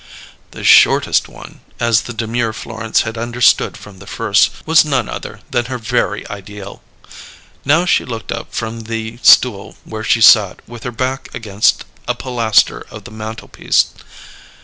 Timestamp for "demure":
2.15-2.53